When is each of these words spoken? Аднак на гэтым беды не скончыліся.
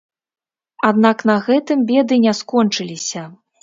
Аднак 0.89 1.23
на 1.33 1.37
гэтым 1.51 1.87
беды 1.95 2.21
не 2.27 2.37
скончыліся. 2.43 3.33